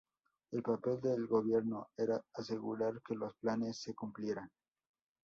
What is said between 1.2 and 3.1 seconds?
gobierno era asegurar